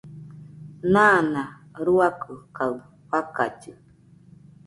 [0.93, 1.43] Nana
[1.85, 2.75] ruakɨ kaɨ
[3.09, 3.71] fakallɨ